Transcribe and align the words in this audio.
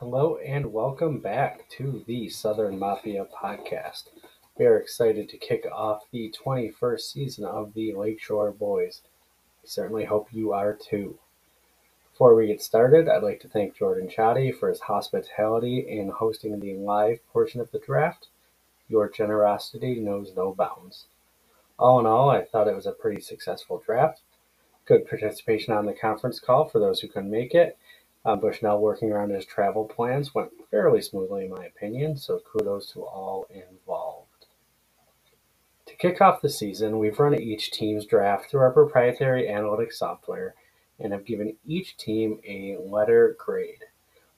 Hello 0.00 0.36
and 0.44 0.74
welcome 0.74 1.20
back 1.20 1.66
to 1.70 2.04
the 2.06 2.28
Southern 2.28 2.78
Mafia 2.78 3.24
podcast. 3.24 4.10
We 4.58 4.66
are 4.66 4.76
excited 4.76 5.26
to 5.30 5.38
kick 5.38 5.66
off 5.72 6.02
the 6.12 6.30
21st 6.38 7.00
season 7.00 7.46
of 7.46 7.72
the 7.72 7.94
Lakeshore 7.94 8.52
Boys. 8.52 9.00
We 9.62 9.70
certainly 9.70 10.04
hope 10.04 10.28
you 10.34 10.52
are 10.52 10.74
too. 10.74 11.18
Before 12.12 12.34
we 12.34 12.46
get 12.46 12.60
started, 12.60 13.08
I'd 13.08 13.22
like 13.22 13.40
to 13.40 13.48
thank 13.48 13.74
Jordan 13.74 14.06
Chadi 14.06 14.54
for 14.54 14.68
his 14.68 14.80
hospitality 14.80 15.78
in 15.88 16.10
hosting 16.10 16.60
the 16.60 16.74
live 16.74 17.26
portion 17.32 17.62
of 17.62 17.70
the 17.70 17.78
draft. 17.78 18.28
Your 18.90 19.08
generosity 19.08 19.94
knows 19.94 20.36
no 20.36 20.52
bounds. 20.52 21.06
All 21.78 21.98
in 22.00 22.04
all, 22.04 22.28
I 22.28 22.44
thought 22.44 22.68
it 22.68 22.76
was 22.76 22.86
a 22.86 22.92
pretty 22.92 23.22
successful 23.22 23.82
draft. 23.84 24.20
Good 24.84 25.08
participation 25.08 25.72
on 25.72 25.86
the 25.86 25.94
conference 25.94 26.38
call 26.38 26.68
for 26.68 26.80
those 26.80 27.00
who 27.00 27.08
couldn't 27.08 27.30
make 27.30 27.54
it. 27.54 27.78
Uh, 28.26 28.34
Bushnell 28.34 28.80
working 28.80 29.12
around 29.12 29.30
his 29.30 29.46
travel 29.46 29.84
plans 29.84 30.34
went 30.34 30.50
fairly 30.68 31.00
smoothly, 31.00 31.44
in 31.44 31.52
my 31.52 31.66
opinion, 31.66 32.16
so 32.16 32.40
kudos 32.40 32.90
to 32.92 33.02
all 33.02 33.46
involved. 33.50 34.46
To 35.86 35.94
kick 35.94 36.20
off 36.20 36.42
the 36.42 36.50
season, 36.50 36.98
we've 36.98 37.20
run 37.20 37.40
each 37.40 37.70
team's 37.70 38.04
draft 38.04 38.50
through 38.50 38.62
our 38.62 38.72
proprietary 38.72 39.46
analytics 39.46 39.92
software 39.92 40.56
and 40.98 41.12
have 41.12 41.24
given 41.24 41.56
each 41.64 41.96
team 41.98 42.40
a 42.44 42.76
letter 42.80 43.36
grade. 43.38 43.84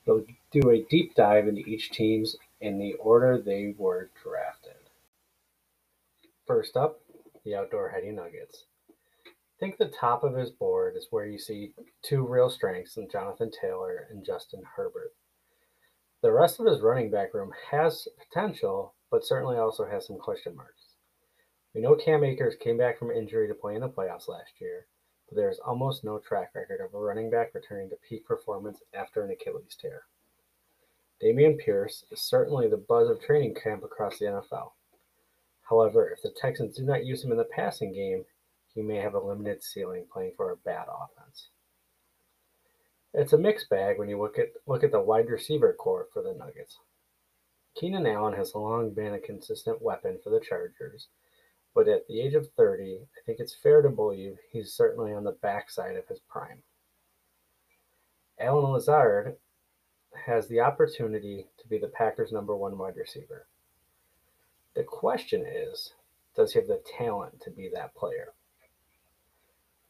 We'll 0.05 0.23
do 0.51 0.69
a 0.69 0.85
deep 0.89 1.15
dive 1.15 1.47
into 1.47 1.61
each 1.61 1.89
team's 1.89 2.35
in 2.61 2.77
the 2.77 2.93
order 2.93 3.39
they 3.41 3.73
were 3.75 4.11
drafted. 4.23 4.73
First 6.45 6.77
up, 6.77 6.99
the 7.43 7.55
Outdoor 7.55 7.89
Heady 7.89 8.11
Nuggets. 8.11 8.65
I 9.59 9.65
think 9.65 9.77
the 9.77 9.87
top 9.99 10.23
of 10.23 10.35
his 10.35 10.51
board 10.51 10.95
is 10.95 11.07
where 11.09 11.25
you 11.25 11.37
see 11.37 11.73
two 12.01 12.25
real 12.25 12.49
strengths 12.49 12.95
in 12.95 13.09
Jonathan 13.09 13.51
Taylor 13.51 14.07
and 14.09 14.23
Justin 14.23 14.63
Herbert. 14.77 15.13
The 16.21 16.31
rest 16.31 16.61
of 16.61 16.65
his 16.65 16.79
running 16.79 17.11
back 17.11 17.33
room 17.33 17.51
has 17.69 18.07
potential, 18.17 18.93
but 19.11 19.25
certainly 19.25 19.57
also 19.57 19.85
has 19.85 20.07
some 20.07 20.17
question 20.17 20.55
marks. 20.55 20.95
We 21.75 21.81
know 21.81 21.95
Cam 21.95 22.23
Akers 22.23 22.55
came 22.55 22.77
back 22.77 22.97
from 22.97 23.11
injury 23.11 23.49
to 23.49 23.53
play 23.53 23.75
in 23.75 23.81
the 23.81 23.89
playoffs 23.89 24.29
last 24.29 24.61
year, 24.61 24.87
but 25.27 25.35
there 25.35 25.49
is 25.49 25.59
almost 25.59 26.05
no 26.05 26.19
track 26.19 26.51
record 26.55 26.79
of 26.79 26.93
a 26.93 26.97
running 26.97 27.29
back 27.29 27.53
returning 27.53 27.89
to 27.89 27.97
peak 28.07 28.25
performance 28.25 28.81
after 28.93 29.25
an 29.25 29.31
Achilles 29.31 29.75
tear. 29.75 30.03
Dameon 31.21 31.59
Pierce 31.59 32.05
is 32.11 32.21
certainly 32.21 32.69
the 32.69 32.77
buzz 32.77 33.09
of 33.09 33.21
training 33.21 33.55
camp 33.61 33.83
across 33.83 34.19
the 34.19 34.25
NFL. 34.25 34.71
However, 35.69 36.09
if 36.09 36.21
the 36.21 36.33
Texans 36.41 36.77
do 36.77 36.83
not 36.83 37.05
use 37.05 37.25
him 37.25 37.31
in 37.33 37.37
the 37.37 37.43
passing 37.43 37.91
game, 37.91 38.23
he 38.73 38.81
may 38.81 38.97
have 38.97 39.13
a 39.13 39.19
limited 39.19 39.63
ceiling 39.63 40.05
playing 40.11 40.33
for 40.37 40.51
a 40.51 40.57
bad 40.57 40.85
offense. 40.87 41.49
It's 43.13 43.33
a 43.33 43.37
mixed 43.37 43.69
bag 43.69 43.97
when 43.97 44.09
you 44.09 44.19
look 44.19 44.37
at 44.37 44.49
look 44.67 44.83
at 44.83 44.91
the 44.91 45.01
wide 45.01 45.29
receiver 45.29 45.73
core 45.73 46.07
for 46.13 46.21
the 46.21 46.33
Nuggets. 46.33 46.77
Keenan 47.75 48.05
Allen 48.05 48.33
has 48.33 48.53
long 48.55 48.91
been 48.91 49.13
a 49.13 49.19
consistent 49.19 49.81
weapon 49.81 50.19
for 50.23 50.29
the 50.29 50.39
Chargers, 50.39 51.07
but 51.73 51.87
at 51.87 52.05
the 52.07 52.19
age 52.19 52.33
of 52.33 52.49
30, 52.57 52.99
I 53.01 53.25
think 53.25 53.39
it's 53.39 53.55
fair 53.55 53.81
to 53.81 53.89
believe 53.89 54.37
he's 54.51 54.73
certainly 54.73 55.13
on 55.13 55.23
the 55.23 55.37
backside 55.41 55.95
of 55.95 56.07
his 56.07 56.19
prime. 56.19 56.61
Allen 58.39 58.71
Lazard 58.71 59.37
has 60.25 60.47
the 60.47 60.59
opportunity 60.59 61.47
to 61.57 61.67
be 61.67 61.77
the 61.77 61.87
Packers' 61.87 62.31
number 62.31 62.55
one 62.55 62.77
wide 62.77 62.95
receiver. 62.95 63.47
The 64.75 64.83
question 64.83 65.45
is, 65.45 65.93
does 66.35 66.53
he 66.53 66.59
have 66.59 66.67
the 66.67 66.81
talent 66.97 67.41
to 67.41 67.51
be 67.51 67.69
that 67.73 67.95
player? 67.95 68.33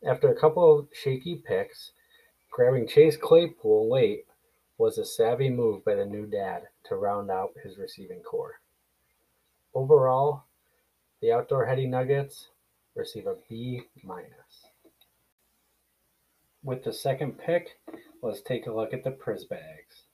After 0.04 0.32
a 0.32 0.40
couple 0.40 0.80
of 0.80 0.88
shaky 0.94 1.36
picks, 1.36 1.92
grabbing 2.50 2.88
Chase 2.88 3.18
Claypool 3.18 3.92
late 3.92 4.26
was 4.78 4.98
a 4.98 5.04
savvy 5.04 5.50
move 5.50 5.84
by 5.84 5.96
the 5.96 6.06
new 6.06 6.26
dad 6.26 6.70
to 6.86 6.96
round 6.96 7.30
out 7.30 7.52
his 7.62 7.78
receiving 7.78 8.22
core. 8.22 8.62
Overall, 9.74 10.46
the 11.22 11.34
Outdoor 11.34 11.66
Heady 11.66 11.86
Nuggets 11.86 12.48
receive 12.96 13.28
a 13.28 13.36
B 13.50 13.82
minus. 14.02 14.68
With 16.64 16.84
the 16.84 16.94
second 16.94 17.38
pick, 17.38 17.78
let's 18.22 18.42
take 18.42 18.68
a 18.68 18.74
look 18.74 18.94
at 18.94 19.04
the 19.04 19.12
Prisbags. 19.12 20.06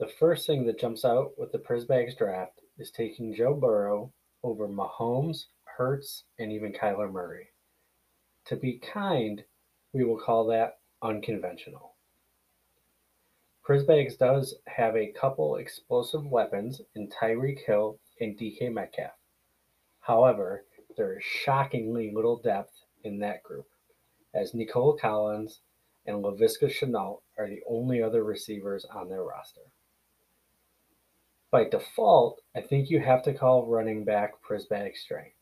The 0.00 0.08
first 0.18 0.46
thing 0.46 0.64
that 0.66 0.80
jumps 0.80 1.04
out 1.04 1.32
with 1.38 1.52
the 1.52 1.58
Prisbags 1.58 2.16
draft 2.16 2.62
is 2.78 2.90
taking 2.90 3.34
Joe 3.34 3.52
Burrow 3.52 4.12
over 4.42 4.66
Mahomes, 4.66 5.44
Hurts, 5.64 6.24
and 6.38 6.50
even 6.50 6.72
Kyler 6.72 7.12
Murray. 7.12 7.48
To 8.48 8.56
be 8.56 8.78
kind, 8.78 9.44
we 9.92 10.04
will 10.04 10.18
call 10.18 10.46
that 10.46 10.78
unconventional. 11.02 11.96
Prisbags 13.62 14.16
does 14.16 14.54
have 14.66 14.96
a 14.96 15.12
couple 15.12 15.56
explosive 15.56 16.24
weapons 16.24 16.80
in 16.94 17.10
Tyreek 17.10 17.66
Hill 17.66 17.98
and 18.18 18.38
DK 18.38 18.72
Metcalf. 18.72 19.12
However, 20.00 20.64
there 20.96 21.18
is 21.18 21.22
shockingly 21.22 22.10
little 22.10 22.40
depth 22.40 22.72
in 23.04 23.18
that 23.18 23.42
group, 23.42 23.66
as 24.32 24.54
Nico 24.54 24.94
Collins 24.94 25.60
and 26.06 26.24
Laviska 26.24 26.70
Shenault 26.70 27.20
are 27.36 27.48
the 27.48 27.60
only 27.68 28.02
other 28.02 28.24
receivers 28.24 28.86
on 28.86 29.10
their 29.10 29.24
roster. 29.24 29.70
By 31.50 31.64
default, 31.64 32.40
I 32.56 32.62
think 32.62 32.88
you 32.88 33.00
have 33.00 33.22
to 33.24 33.34
call 33.34 33.66
running 33.66 34.04
back 34.04 34.40
Prisbag's 34.40 35.00
strength. 35.00 35.37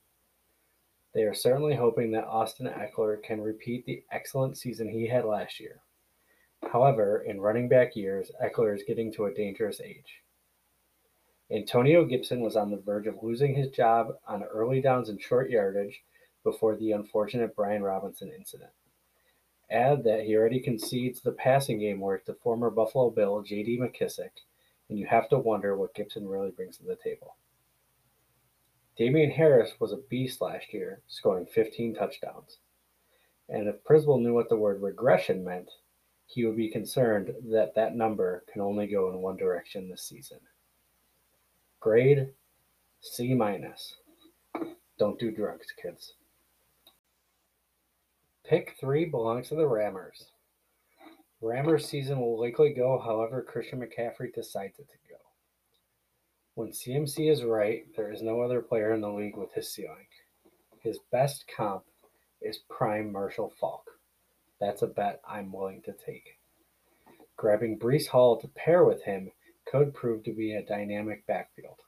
They 1.16 1.22
are 1.22 1.32
certainly 1.32 1.74
hoping 1.74 2.10
that 2.10 2.26
Austin 2.26 2.66
Ekeler 2.66 3.22
can 3.22 3.40
repeat 3.40 3.86
the 3.86 4.02
excellent 4.12 4.58
season 4.58 4.86
he 4.86 5.06
had 5.06 5.24
last 5.24 5.58
year. 5.58 5.80
However, 6.70 7.22
in 7.26 7.40
running 7.40 7.70
back 7.70 7.96
years, 7.96 8.30
Eckler 8.44 8.76
is 8.76 8.82
getting 8.86 9.10
to 9.14 9.24
a 9.24 9.32
dangerous 9.32 9.80
age. 9.80 10.20
Antonio 11.50 12.04
Gibson 12.04 12.40
was 12.42 12.54
on 12.54 12.70
the 12.70 12.76
verge 12.76 13.06
of 13.06 13.22
losing 13.22 13.54
his 13.54 13.70
job 13.70 14.08
on 14.28 14.42
early 14.42 14.82
downs 14.82 15.08
and 15.08 15.18
short 15.18 15.48
yardage 15.48 16.02
before 16.44 16.76
the 16.76 16.92
unfortunate 16.92 17.56
Brian 17.56 17.82
Robinson 17.82 18.30
incident. 18.36 18.72
Add 19.70 20.04
that 20.04 20.24
he 20.24 20.36
already 20.36 20.60
concedes 20.60 21.22
the 21.22 21.32
passing 21.32 21.78
game 21.78 21.98
work 21.98 22.26
to 22.26 22.34
former 22.34 22.68
Buffalo 22.68 23.08
Bill 23.08 23.40
J.D. 23.40 23.78
McKissic, 23.78 24.32
and 24.90 24.98
you 24.98 25.06
have 25.06 25.30
to 25.30 25.38
wonder 25.38 25.78
what 25.78 25.94
Gibson 25.94 26.28
really 26.28 26.50
brings 26.50 26.76
to 26.76 26.84
the 26.84 26.96
table. 27.02 27.36
Damien 28.96 29.30
Harris 29.30 29.72
was 29.78 29.92
a 29.92 29.98
beast 30.08 30.40
last 30.40 30.72
year, 30.72 31.02
scoring 31.06 31.46
15 31.46 31.94
touchdowns. 31.94 32.58
And 33.48 33.68
if 33.68 33.84
Priswell 33.84 34.20
knew 34.20 34.32
what 34.32 34.48
the 34.48 34.56
word 34.56 34.82
regression 34.82 35.44
meant, 35.44 35.70
he 36.26 36.44
would 36.44 36.56
be 36.56 36.70
concerned 36.70 37.32
that 37.50 37.74
that 37.74 37.94
number 37.94 38.44
can 38.52 38.62
only 38.62 38.86
go 38.86 39.10
in 39.10 39.18
one 39.18 39.36
direction 39.36 39.88
this 39.88 40.02
season. 40.02 40.38
Grade 41.78 42.30
C 43.00 43.34
minus. 43.34 43.96
Don't 44.98 45.18
do 45.18 45.30
drugs, 45.30 45.66
kids. 45.80 46.14
Pick 48.44 48.76
three 48.80 49.04
belongs 49.04 49.48
to 49.48 49.56
the 49.56 49.66
Rammers. 49.66 50.30
Rammers 51.42 51.86
season 51.86 52.18
will 52.18 52.40
likely 52.40 52.72
go 52.72 52.98
however 52.98 53.42
Christian 53.42 53.80
McCaffrey 53.80 54.32
decides 54.32 54.78
it 54.78 54.88
to. 54.88 55.05
When 56.56 56.70
CMC 56.70 57.30
is 57.30 57.44
right, 57.44 57.84
there 57.98 58.10
is 58.10 58.22
no 58.22 58.40
other 58.40 58.62
player 58.62 58.94
in 58.94 59.02
the 59.02 59.12
league 59.12 59.36
with 59.36 59.52
his 59.52 59.70
ceiling. 59.70 60.06
His 60.80 60.98
best 61.12 61.44
comp 61.54 61.84
is 62.40 62.60
prime 62.70 63.12
Marshall 63.12 63.52
Faulk. 63.60 63.90
That's 64.58 64.80
a 64.80 64.86
bet 64.86 65.20
I'm 65.28 65.52
willing 65.52 65.82
to 65.82 65.92
take. 65.92 66.38
Grabbing 67.36 67.78
Breece 67.78 68.06
Hall 68.06 68.38
to 68.40 68.48
pair 68.48 68.86
with 68.86 69.02
him 69.02 69.32
could 69.66 69.92
prove 69.92 70.24
to 70.24 70.32
be 70.32 70.54
a 70.54 70.64
dynamic 70.64 71.26
backfield, 71.26 71.82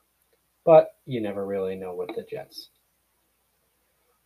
but 0.67 0.97
you 1.07 1.23
never 1.23 1.47
really 1.47 1.75
know 1.75 1.95
with 1.95 2.15
the 2.15 2.23
Jets. 2.25 2.69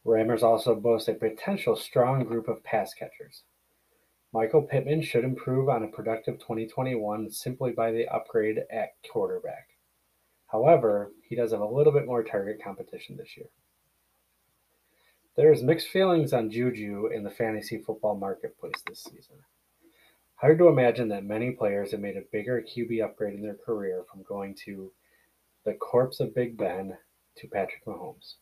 Rammers 0.04 0.42
also 0.42 0.74
boast 0.74 1.08
a 1.08 1.14
potential 1.14 1.76
strong 1.76 2.24
group 2.24 2.48
of 2.48 2.64
pass 2.64 2.94
catchers. 2.94 3.44
Michael 4.32 4.62
Pittman 4.62 5.02
should 5.02 5.22
improve 5.22 5.68
on 5.68 5.84
a 5.84 5.88
productive 5.88 6.40
2021 6.40 7.30
simply 7.30 7.70
by 7.70 7.92
the 7.92 8.08
upgrade 8.08 8.58
at 8.72 8.94
quarterback. 9.08 9.68
However, 10.52 11.12
he 11.26 11.34
does 11.34 11.52
have 11.52 11.60
a 11.62 11.66
little 11.66 11.94
bit 11.94 12.04
more 12.04 12.22
target 12.22 12.62
competition 12.62 13.16
this 13.16 13.38
year. 13.38 13.46
There 15.34 15.50
is 15.50 15.62
mixed 15.62 15.88
feelings 15.88 16.34
on 16.34 16.50
Juju 16.50 17.06
in 17.06 17.24
the 17.24 17.30
fantasy 17.30 17.78
football 17.78 18.16
marketplace 18.16 18.82
this 18.86 19.02
season. 19.02 19.36
Hard 20.34 20.58
to 20.58 20.68
imagine 20.68 21.08
that 21.08 21.24
many 21.24 21.52
players 21.52 21.92
have 21.92 22.00
made 22.00 22.18
a 22.18 22.28
bigger 22.30 22.62
QB 22.62 23.02
upgrade 23.02 23.34
in 23.34 23.42
their 23.42 23.56
career 23.64 24.04
from 24.10 24.24
going 24.24 24.54
to 24.66 24.92
the 25.64 25.72
corpse 25.72 26.20
of 26.20 26.34
Big 26.34 26.58
Ben 26.58 26.98
to 27.36 27.48
Patrick 27.48 27.86
Mahomes. 27.86 28.34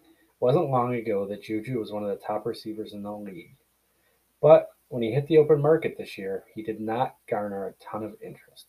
It 0.00 0.40
wasn't 0.40 0.70
long 0.70 0.96
ago 0.96 1.28
that 1.28 1.44
Juju 1.44 1.78
was 1.78 1.92
one 1.92 2.02
of 2.02 2.08
the 2.08 2.24
top 2.26 2.44
receivers 2.44 2.92
in 2.92 3.04
the 3.04 3.12
league. 3.12 3.56
But 4.42 4.70
when 4.88 5.04
he 5.04 5.12
hit 5.12 5.28
the 5.28 5.38
open 5.38 5.62
market 5.62 5.96
this 5.96 6.18
year, 6.18 6.42
he 6.52 6.62
did 6.62 6.80
not 6.80 7.14
garner 7.28 7.68
a 7.68 7.74
ton 7.84 8.02
of 8.02 8.16
interest. 8.20 8.66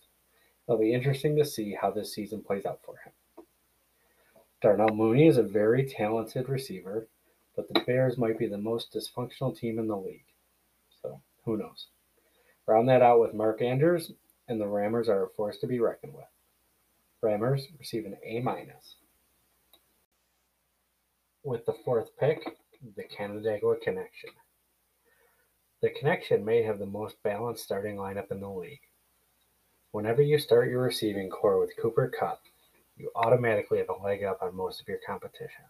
It'll 0.67 0.79
be 0.79 0.93
interesting 0.93 1.35
to 1.37 1.45
see 1.45 1.75
how 1.79 1.91
this 1.91 2.13
season 2.13 2.41
plays 2.41 2.65
out 2.65 2.79
for 2.83 2.95
him. 2.97 3.45
Darnell 4.61 4.95
Mooney 4.95 5.27
is 5.27 5.37
a 5.37 5.43
very 5.43 5.85
talented 5.85 6.47
receiver, 6.47 7.07
but 7.55 7.67
the 7.67 7.79
Bears 7.81 8.17
might 8.17 8.37
be 8.37 8.47
the 8.47 8.57
most 8.57 8.93
dysfunctional 8.93 9.57
team 9.57 9.79
in 9.79 9.87
the 9.87 9.97
league. 9.97 10.25
So 11.01 11.21
who 11.45 11.57
knows? 11.57 11.87
Round 12.67 12.87
that 12.89 13.01
out 13.01 13.19
with 13.19 13.33
Mark 13.33 13.61
Andrews 13.61 14.11
and 14.47 14.61
the 14.61 14.65
Rammers 14.65 15.09
are 15.09 15.25
a 15.25 15.29
force 15.29 15.57
to 15.59 15.67
be 15.67 15.79
reckoned 15.79 16.13
with. 16.13 16.25
Rammers 17.23 17.67
receive 17.79 18.05
an 18.05 18.17
A 18.23 18.39
minus. 18.39 18.95
With 21.43 21.65
the 21.65 21.75
fourth 21.83 22.09
pick, 22.19 22.43
the 22.95 23.03
Canandaigua 23.03 23.77
Connection. 23.81 24.29
The 25.81 25.89
Connection 25.89 26.45
may 26.45 26.61
have 26.61 26.77
the 26.77 26.85
most 26.85 27.21
balanced 27.23 27.63
starting 27.63 27.95
lineup 27.95 28.31
in 28.31 28.39
the 28.39 28.49
league. 28.49 28.81
Whenever 29.91 30.21
you 30.21 30.39
start 30.39 30.69
your 30.69 30.81
receiving 30.81 31.29
core 31.29 31.59
with 31.59 31.75
Cooper 31.75 32.07
Kupp, 32.07 32.41
you 32.95 33.11
automatically 33.13 33.79
have 33.79 33.89
a 33.89 34.03
leg 34.03 34.23
up 34.23 34.41
on 34.41 34.55
most 34.55 34.79
of 34.79 34.87
your 34.87 34.99
competition. 35.05 35.65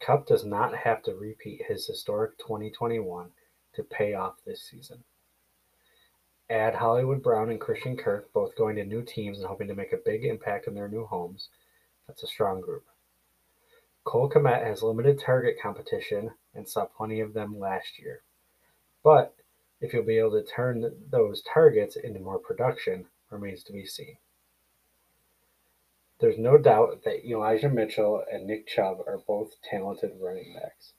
Cup 0.00 0.26
does 0.26 0.46
not 0.46 0.74
have 0.74 1.02
to 1.02 1.14
repeat 1.14 1.66
his 1.68 1.86
historic 1.86 2.38
2021 2.38 3.30
to 3.74 3.82
pay 3.82 4.14
off 4.14 4.36
this 4.46 4.62
season. 4.62 5.04
Add 6.48 6.74
Hollywood 6.74 7.22
Brown 7.22 7.50
and 7.50 7.60
Christian 7.60 7.98
Kirk, 7.98 8.32
both 8.32 8.56
going 8.56 8.76
to 8.76 8.84
new 8.84 9.02
teams 9.02 9.38
and 9.38 9.46
hoping 9.46 9.68
to 9.68 9.74
make 9.74 9.92
a 9.92 9.98
big 9.98 10.24
impact 10.24 10.66
in 10.66 10.74
their 10.74 10.88
new 10.88 11.04
homes. 11.04 11.50
That's 12.06 12.22
a 12.22 12.26
strong 12.26 12.62
group. 12.62 12.86
Cole 14.04 14.30
Kmet 14.30 14.64
has 14.64 14.82
limited 14.82 15.20
target 15.20 15.56
competition 15.62 16.30
and 16.54 16.66
saw 16.66 16.86
plenty 16.86 17.20
of 17.20 17.34
them 17.34 17.58
last 17.58 17.98
year. 17.98 18.22
But 19.04 19.34
if 19.82 19.92
you'll 19.92 20.04
be 20.04 20.18
able 20.18 20.30
to 20.30 20.44
turn 20.44 20.90
those 21.10 21.42
targets 21.42 21.96
into 21.96 22.20
more 22.20 22.38
production 22.38 23.04
remains 23.30 23.64
to 23.64 23.72
be 23.72 23.84
seen. 23.84 24.16
There's 26.20 26.38
no 26.38 26.56
doubt 26.56 27.02
that 27.04 27.28
Elijah 27.28 27.68
Mitchell 27.68 28.22
and 28.32 28.46
Nick 28.46 28.68
Chubb 28.68 28.98
are 29.08 29.18
both 29.26 29.60
talented 29.68 30.12
running 30.22 30.54
backs, 30.54 30.92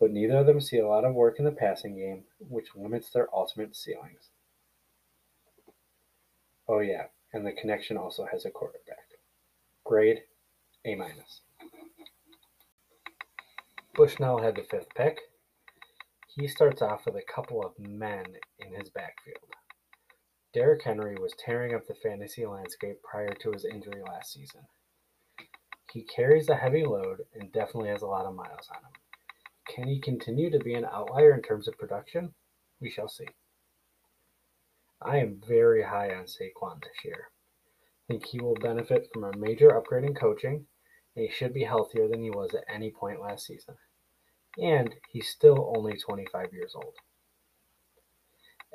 but 0.00 0.10
neither 0.10 0.38
of 0.38 0.46
them 0.46 0.60
see 0.60 0.78
a 0.78 0.88
lot 0.88 1.04
of 1.04 1.14
work 1.14 1.38
in 1.38 1.44
the 1.44 1.52
passing 1.52 1.96
game, 1.96 2.24
which 2.40 2.74
limits 2.74 3.10
their 3.10 3.28
ultimate 3.32 3.76
ceilings. 3.76 4.30
Oh 6.68 6.80
yeah, 6.80 7.04
and 7.32 7.46
the 7.46 7.52
connection 7.52 7.96
also 7.96 8.26
has 8.32 8.44
a 8.44 8.50
quarterback. 8.50 8.98
Grade 9.84 10.22
A 10.84 10.96
minus. 10.96 11.42
Bushnell 13.94 14.42
had 14.42 14.56
the 14.56 14.64
fifth 14.64 14.92
pick. 14.96 15.18
He 16.34 16.48
starts 16.48 16.80
off 16.80 17.04
with 17.04 17.16
a 17.16 17.22
couple 17.22 17.62
of 17.62 17.78
men 17.78 18.24
in 18.58 18.72
his 18.72 18.88
backfield. 18.88 19.54
Derrick 20.54 20.82
Henry 20.82 21.14
was 21.16 21.34
tearing 21.38 21.74
up 21.74 21.86
the 21.86 21.94
fantasy 21.94 22.46
landscape 22.46 23.02
prior 23.02 23.34
to 23.34 23.52
his 23.52 23.66
injury 23.66 24.00
last 24.02 24.32
season. 24.32 24.62
He 25.92 26.04
carries 26.04 26.48
a 26.48 26.56
heavy 26.56 26.84
load 26.84 27.26
and 27.34 27.52
definitely 27.52 27.90
has 27.90 28.00
a 28.00 28.06
lot 28.06 28.24
of 28.24 28.34
miles 28.34 28.70
on 28.70 28.78
him. 28.78 28.92
Can 29.68 29.88
he 29.88 30.00
continue 30.00 30.48
to 30.50 30.58
be 30.58 30.72
an 30.72 30.86
outlier 30.86 31.34
in 31.34 31.42
terms 31.42 31.68
of 31.68 31.76
production? 31.76 32.32
We 32.80 32.90
shall 32.90 33.08
see. 33.08 33.28
I 35.02 35.18
am 35.18 35.42
very 35.46 35.82
high 35.82 36.14
on 36.14 36.24
Saquon 36.24 36.80
this 36.80 37.04
year. 37.04 37.30
I 38.08 38.14
think 38.14 38.24
he 38.24 38.40
will 38.40 38.54
benefit 38.54 39.10
from 39.12 39.24
a 39.24 39.36
major 39.36 39.76
upgrade 39.76 40.04
in 40.04 40.14
coaching, 40.14 40.66
and 41.14 41.26
he 41.26 41.30
should 41.30 41.52
be 41.52 41.64
healthier 41.64 42.08
than 42.08 42.22
he 42.22 42.30
was 42.30 42.54
at 42.54 42.64
any 42.72 42.90
point 42.90 43.20
last 43.20 43.44
season 43.44 43.76
and 44.58 44.94
he's 45.08 45.28
still 45.28 45.72
only 45.76 45.96
25 45.96 46.52
years 46.52 46.72
old. 46.74 46.94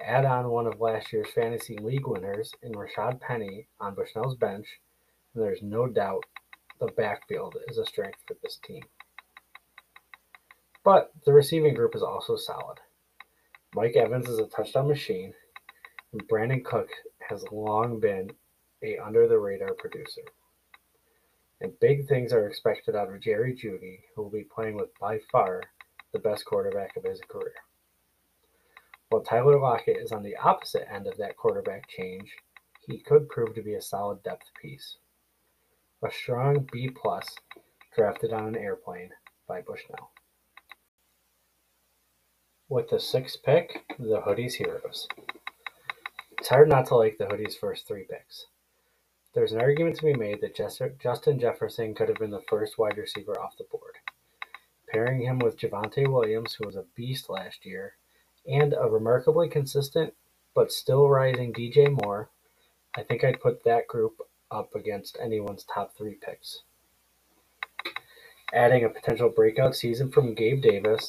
Add 0.04 0.26
on 0.26 0.50
one 0.50 0.68
of 0.68 0.80
last 0.80 1.12
year's 1.12 1.32
fantasy 1.32 1.78
league 1.78 2.08
winners 2.08 2.54
in 2.62 2.72
Rashaad 2.74 3.20
Penny 3.20 3.68
on 3.80 3.96
Bushnell's 3.96 4.36
bench, 4.36 4.68
and 5.34 5.44
there's 5.44 5.62
no 5.62 5.88
doubt 5.88 6.24
the 6.80 6.88
backfield 6.98 7.56
is 7.68 7.78
a 7.78 7.86
strength 7.86 8.20
for 8.28 8.36
this 8.44 8.60
team. 8.64 8.84
But 10.84 11.12
the 11.26 11.34
receiving 11.34 11.74
group 11.74 11.96
is 11.96 12.04
also 12.04 12.36
solid. 12.36 12.78
Mike 13.74 13.96
Evans 13.96 14.30
is 14.30 14.40
a 14.40 14.48
touchdown 14.48 14.88
machine, 14.88 15.34
and 16.14 16.28
Brandon 16.28 16.64
Cook 16.64 16.90
has 17.28 17.44
long 17.52 18.00
been 18.00 18.32
a 18.84 18.98
under 19.00 19.28
the 19.28 19.40
radar 19.40 19.74
producer 19.74 20.22
and 21.62 21.80
big 21.80 22.08
things 22.08 22.34
are 22.34 22.48
expected 22.48 22.96
out 22.96 23.12
of 23.12 23.22
Jerry 23.22 23.54
Jeudy, 23.54 24.00
who 24.16 24.24
will 24.24 24.30
be 24.30 24.44
playing 24.44 24.76
with 24.76 24.90
by 25.00 25.20
far 25.32 25.64
the 26.14 26.20
best 26.20 26.46
quarterback 26.46 26.96
of 26.96 27.04
his 27.04 27.20
career. 27.28 27.54
While 29.10 29.24
Tyler 29.24 29.60
Lockett 29.60 29.98
is 29.98 30.12
on 30.12 30.24
the 30.24 30.36
opposite 30.36 30.92
end 30.92 31.08
of 31.08 31.18
that 31.18 31.38
quarterback 31.38 31.88
change, 31.90 32.30
he 32.88 33.00
could 33.00 33.30
prove 33.30 33.56
to 33.56 33.62
be 33.62 33.76
a 33.76 33.82
solid 33.82 34.22
depth 34.24 34.48
piece. 34.62 34.98
A 36.04 36.12
strong 36.12 36.68
B 36.72 36.90
plus 36.90 37.36
drafted 37.96 38.34
on 38.34 38.48
an 38.48 38.56
airplane 38.56 39.10
by 39.48 39.62
Bushnell. 39.62 40.12
With 42.70 42.90
the 42.90 43.00
sixth 43.00 43.42
pick, 43.44 43.86
the 43.98 44.22
Hoodies 44.22 44.54
Heroes. 44.54 45.08
It's 46.38 46.50
hard 46.50 46.70
not 46.70 46.86
to 46.88 46.96
like 46.96 47.18
the 47.18 47.26
Hoodies' 47.26 47.58
first 47.58 47.88
three 47.88 48.06
picks. 48.10 48.46
There's 49.38 49.52
an 49.52 49.62
argument 49.62 49.98
to 49.98 50.06
be 50.06 50.16
made 50.16 50.42
that 50.42 50.56
Justin 50.56 51.40
Jefferson 51.40 51.94
could 51.94 52.10
have 52.10 52.18
been 52.18 52.32
the 52.32 52.42
first 52.50 52.80
wide 52.80 52.98
receiver 52.98 53.40
off 53.40 53.56
the 53.56 53.66
board. 53.66 53.94
Pairing 54.90 55.22
him 55.22 55.38
with 55.38 55.60
Javonte 55.60 56.12
Williams, 56.12 56.56
who 56.56 56.66
was 56.66 56.76
a 56.76 56.86
beast 56.96 57.30
last 57.30 57.64
year, 57.64 57.98
and 58.48 58.74
a 58.74 58.90
remarkably 58.90 59.48
consistent 59.48 60.16
but 60.56 60.72
still 60.72 61.08
rising 61.08 61.54
DJ 61.54 61.88
Moore, 62.04 62.32
I 62.96 63.04
think 63.04 63.24
I'd 63.24 63.40
put 63.40 63.64
that 63.64 63.88
group 63.88 64.20
up 64.50 64.74
against 64.74 65.20
anyone's 65.22 65.66
top 65.66 65.96
three 65.96 66.16
picks. 66.16 66.64
Adding 68.56 68.86
a 68.86 68.90
potential 68.90 69.30
breakout 69.30 69.76
season 69.76 70.10
from 70.10 70.34
Gabe 70.34 70.64
Davis 70.64 71.06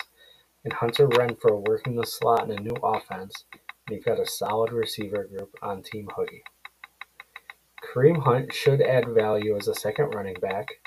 and 0.64 0.74
Hunter 0.74 1.08
Renfrow 1.08 1.66
working 1.66 1.96
the 1.96 2.04
slot 2.04 2.44
in 2.44 2.58
a 2.58 2.60
new 2.60 2.76
offense, 2.82 3.46
and 3.86 3.96
you've 3.96 4.04
got 4.04 4.20
a 4.20 4.26
solid 4.26 4.70
receiver 4.70 5.24
group 5.24 5.56
on 5.62 5.82
Team 5.82 6.10
Hoodie. 6.14 6.42
Kareem 7.92 8.22
Hunt 8.22 8.52
should 8.52 8.82
add 8.82 9.08
value 9.08 9.56
as 9.56 9.66
a 9.66 9.74
second 9.74 10.14
running 10.14 10.36
back, 10.40 10.80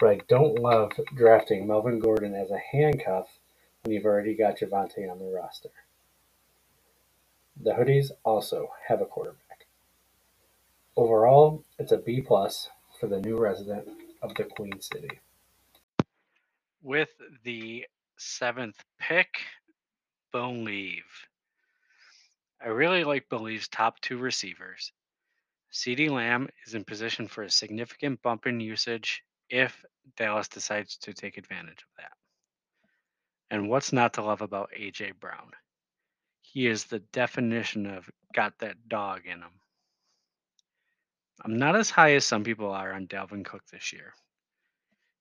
but 0.00 0.08
I 0.08 0.20
don't 0.28 0.58
love 0.58 0.92
drafting 1.14 1.66
Melvin 1.66 2.00
Gordon 2.00 2.34
as 2.34 2.50
a 2.50 2.58
handcuff 2.58 3.38
when 3.82 3.94
you've 3.94 4.04
already 4.04 4.34
got 4.34 4.58
Javonte 4.58 5.08
on 5.10 5.20
the 5.20 5.32
roster. 5.32 5.70
The 7.62 7.70
Hoodies 7.72 8.10
also 8.24 8.70
have 8.88 9.00
a 9.00 9.06
quarterback. 9.06 9.66
Overall, 10.96 11.62
it's 11.78 11.92
a 11.92 11.98
B 11.98 12.20
plus 12.20 12.68
for 12.98 13.06
the 13.06 13.20
new 13.20 13.36
resident 13.36 13.88
of 14.20 14.34
the 14.34 14.44
Queen 14.44 14.80
City. 14.80 15.20
With 16.82 17.10
the 17.44 17.86
seventh 18.16 18.82
pick, 18.98 19.28
Believe. 20.32 21.04
I 22.62 22.68
really 22.68 23.04
like 23.04 23.28
Believe's 23.28 23.68
top 23.68 24.00
two 24.00 24.18
receivers. 24.18 24.92
CeeDee 25.72 26.10
Lamb 26.10 26.48
is 26.66 26.74
in 26.74 26.84
position 26.84 27.28
for 27.28 27.42
a 27.42 27.50
significant 27.50 28.20
bump 28.22 28.46
in 28.46 28.58
usage 28.58 29.22
if 29.48 29.84
Dallas 30.16 30.48
decides 30.48 30.96
to 30.98 31.12
take 31.12 31.38
advantage 31.38 31.82
of 31.82 31.96
that. 31.98 32.12
And 33.50 33.68
what's 33.68 33.92
not 33.92 34.14
to 34.14 34.22
love 34.22 34.42
about 34.42 34.72
AJ 34.76 35.20
Brown? 35.20 35.52
He 36.40 36.66
is 36.66 36.84
the 36.84 36.98
definition 36.98 37.86
of 37.86 38.10
got 38.34 38.58
that 38.58 38.88
dog 38.88 39.26
in 39.26 39.38
him. 39.38 39.60
I'm 41.44 41.56
not 41.56 41.76
as 41.76 41.88
high 41.88 42.14
as 42.14 42.26
some 42.26 42.42
people 42.42 42.70
are 42.72 42.92
on 42.92 43.06
Dalvin 43.06 43.44
Cook 43.44 43.62
this 43.70 43.92
year. 43.92 44.12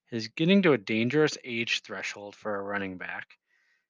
He's 0.10 0.30
getting 0.30 0.64
to 0.64 0.74
a 0.74 0.78
dangerous 0.78 1.38
age 1.44 1.82
threshold 1.82 2.36
for 2.36 2.56
a 2.56 2.64
running 2.64 2.98
back. 2.98 3.38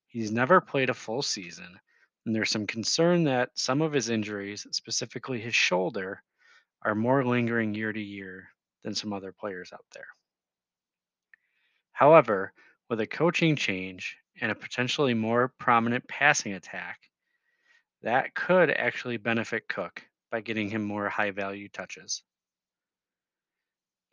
He's 0.08 0.32
never 0.32 0.60
played 0.60 0.90
a 0.90 0.94
full 0.94 1.22
season, 1.22 1.80
and 2.26 2.36
there's 2.36 2.52
some 2.52 2.68
concern 2.68 3.24
that 3.24 3.52
some 3.58 3.82
of 3.82 3.94
his 3.94 4.10
injuries, 4.10 4.68
specifically 4.72 5.40
his 5.40 5.56
shoulder, 5.56 6.22
are 6.82 6.96
more 6.96 7.26
lingering 7.26 7.74
year 7.74 7.92
to 7.92 8.02
year 8.02 8.50
than 8.84 8.96
some 8.96 9.14
other 9.14 9.32
players 9.32 9.72
out 9.74 9.86
there. 9.94 10.08
However, 11.92 12.54
with 12.90 13.02
a 13.02 13.08
coaching 13.08 13.56
change 13.56 14.18
and 14.40 14.52
a 14.52 14.56
potentially 14.56 15.14
more 15.14 15.50
prominent 15.60 16.08
passing 16.08 16.54
attack, 16.54 17.10
that 18.02 18.34
could 18.34 18.72
actually 18.72 19.18
benefit 19.18 19.68
Cook 19.68 20.02
by 20.32 20.42
getting 20.42 20.70
him 20.70 20.84
more 20.84 21.10
high 21.10 21.32
value 21.32 21.68
touches. 21.68 22.24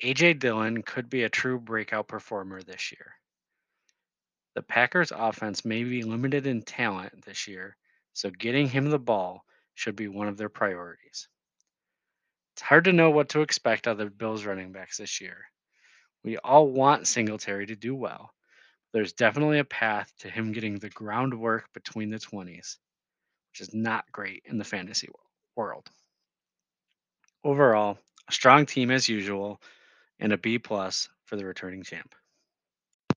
AJ 0.02 0.40
Dillon 0.40 0.82
could 0.82 1.08
be 1.08 1.22
a 1.22 1.28
true 1.28 1.58
breakout 1.58 2.08
performer 2.08 2.62
this 2.62 2.92
year. 2.92 3.14
The 4.54 4.62
Packers' 4.62 5.12
offense 5.14 5.64
may 5.64 5.84
be 5.84 6.02
limited 6.02 6.46
in 6.46 6.62
talent 6.62 7.24
this 7.24 7.46
year, 7.46 7.76
so 8.12 8.30
getting 8.30 8.68
him 8.68 8.90
the 8.90 8.98
ball 8.98 9.44
should 9.74 9.96
be 9.96 10.08
one 10.08 10.28
of 10.28 10.36
their 10.36 10.48
priorities. 10.48 11.28
It's 12.56 12.62
hard 12.62 12.84
to 12.84 12.92
know 12.94 13.10
what 13.10 13.28
to 13.30 13.42
expect 13.42 13.86
out 13.86 13.92
of 13.92 13.98
the 13.98 14.06
Bills 14.06 14.46
running 14.46 14.72
backs 14.72 14.96
this 14.96 15.20
year. 15.20 15.44
We 16.24 16.38
all 16.38 16.66
want 16.70 17.06
Singletary 17.06 17.66
to 17.66 17.76
do 17.76 17.94
well. 17.94 18.32
There's 18.94 19.12
definitely 19.12 19.58
a 19.58 19.64
path 19.64 20.10
to 20.20 20.30
him 20.30 20.52
getting 20.52 20.78
the 20.78 20.88
groundwork 20.88 21.70
between 21.74 22.08
the 22.08 22.16
20s, 22.16 22.78
which 23.50 23.60
is 23.60 23.74
not 23.74 24.10
great 24.10 24.42
in 24.46 24.56
the 24.56 24.64
fantasy 24.64 25.10
world. 25.54 25.90
Overall, 27.44 27.98
a 28.26 28.32
strong 28.32 28.64
team 28.64 28.90
as 28.90 29.06
usual, 29.06 29.60
and 30.18 30.32
a 30.32 30.38
B 30.38 30.58
plus 30.58 31.10
for 31.26 31.36
the 31.36 31.44
returning 31.44 31.82
champ. 31.82 32.14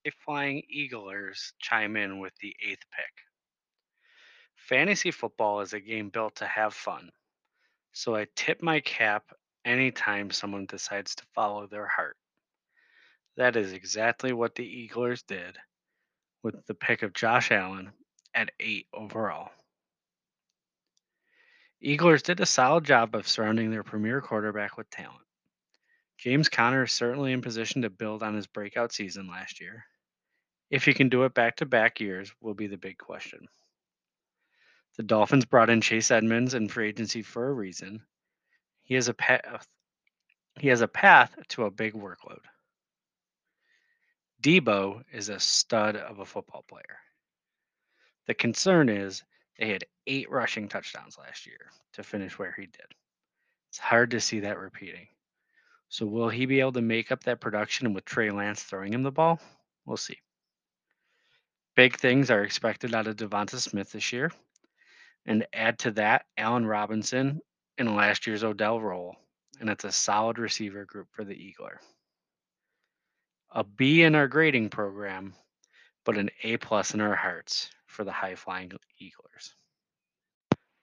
The 0.04 0.12
Flying 0.22 0.64
Eaglers 0.70 1.54
chime 1.58 1.96
in 1.96 2.18
with 2.18 2.36
the 2.42 2.54
eighth 2.62 2.84
pick. 2.94 3.24
Fantasy 4.56 5.10
football 5.10 5.62
is 5.62 5.72
a 5.72 5.80
game 5.80 6.10
built 6.10 6.36
to 6.36 6.46
have 6.46 6.74
fun. 6.74 7.10
So 7.92 8.14
I 8.14 8.26
tip 8.36 8.62
my 8.62 8.80
cap 8.80 9.24
anytime 9.64 10.30
someone 10.30 10.66
decides 10.66 11.14
to 11.16 11.24
follow 11.34 11.66
their 11.66 11.86
heart. 11.86 12.16
That 13.36 13.56
is 13.56 13.72
exactly 13.72 14.32
what 14.32 14.54
the 14.54 14.64
Eaglers 14.64 15.24
did 15.26 15.56
with 16.42 16.66
the 16.66 16.74
pick 16.74 17.02
of 17.02 17.12
Josh 17.12 17.50
Allen 17.50 17.90
at 18.34 18.50
8 18.58 18.86
overall. 18.94 19.50
Eaglers 21.84 22.22
did 22.22 22.40
a 22.40 22.46
solid 22.46 22.84
job 22.84 23.14
of 23.14 23.26
surrounding 23.26 23.70
their 23.70 23.82
premier 23.82 24.20
quarterback 24.20 24.76
with 24.76 24.90
talent. 24.90 25.24
James 26.18 26.50
Conner 26.50 26.84
is 26.84 26.92
certainly 26.92 27.32
in 27.32 27.40
position 27.40 27.82
to 27.82 27.90
build 27.90 28.22
on 28.22 28.34
his 28.34 28.46
breakout 28.46 28.92
season 28.92 29.26
last 29.28 29.60
year. 29.60 29.84
If 30.70 30.84
he 30.84 30.92
can 30.92 31.08
do 31.08 31.24
it 31.24 31.32
back 31.32 31.56
to 31.56 31.66
back 31.66 31.98
years, 31.98 32.30
will 32.42 32.54
be 32.54 32.66
the 32.66 32.76
big 32.76 32.98
question. 32.98 33.48
The 35.00 35.06
Dolphins 35.06 35.46
brought 35.46 35.70
in 35.70 35.80
Chase 35.80 36.10
Edmonds 36.10 36.52
in 36.52 36.68
free 36.68 36.88
agency 36.88 37.22
for 37.22 37.48
a 37.48 37.54
reason. 37.54 38.02
He 38.82 38.96
has 38.96 39.08
a 39.08 39.14
path. 39.14 39.66
He 40.58 40.68
has 40.68 40.82
a 40.82 40.88
path 40.88 41.34
to 41.48 41.64
a 41.64 41.70
big 41.70 41.94
workload. 41.94 42.44
Deebo 44.42 45.02
is 45.10 45.30
a 45.30 45.40
stud 45.40 45.96
of 45.96 46.18
a 46.18 46.26
football 46.26 46.66
player. 46.68 46.98
The 48.26 48.34
concern 48.34 48.90
is 48.90 49.24
they 49.58 49.70
had 49.70 49.86
eight 50.06 50.30
rushing 50.30 50.68
touchdowns 50.68 51.16
last 51.16 51.46
year 51.46 51.70
to 51.94 52.02
finish 52.02 52.38
where 52.38 52.52
he 52.54 52.66
did. 52.66 52.92
It's 53.70 53.78
hard 53.78 54.10
to 54.10 54.20
see 54.20 54.40
that 54.40 54.58
repeating. 54.58 55.08
So 55.88 56.04
will 56.04 56.28
he 56.28 56.44
be 56.44 56.60
able 56.60 56.72
to 56.72 56.82
make 56.82 57.10
up 57.10 57.24
that 57.24 57.40
production 57.40 57.94
with 57.94 58.04
Trey 58.04 58.30
Lance 58.30 58.64
throwing 58.64 58.92
him 58.92 59.02
the 59.02 59.10
ball? 59.10 59.40
We'll 59.86 59.96
see. 59.96 60.18
Big 61.74 61.96
things 61.96 62.30
are 62.30 62.44
expected 62.44 62.94
out 62.94 63.06
of 63.06 63.16
Devonta 63.16 63.56
Smith 63.58 63.92
this 63.92 64.12
year. 64.12 64.30
And 65.26 65.46
add 65.52 65.78
to 65.80 65.90
that 65.92 66.24
Allen 66.36 66.66
Robinson 66.66 67.40
in 67.78 67.94
last 67.94 68.26
year's 68.26 68.44
Odell 68.44 68.80
role. 68.80 69.16
And 69.60 69.68
it's 69.68 69.84
a 69.84 69.92
solid 69.92 70.38
receiver 70.38 70.84
group 70.84 71.08
for 71.12 71.24
the 71.24 71.34
Eagler. 71.34 71.76
A 73.52 73.64
B 73.64 74.02
in 74.02 74.14
our 74.14 74.28
grading 74.28 74.70
program, 74.70 75.34
but 76.04 76.16
an 76.16 76.30
A 76.44 76.56
plus 76.56 76.94
in 76.94 77.00
our 77.00 77.16
hearts 77.16 77.68
for 77.86 78.04
the 78.04 78.12
high 78.12 78.36
flying 78.36 78.70
Eaglers. 79.02 79.54